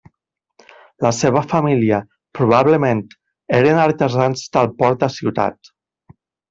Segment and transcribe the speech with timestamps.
[1.05, 1.99] La seva família,
[2.41, 3.05] probablement,
[3.61, 5.75] eren artesans del port de Ciutat.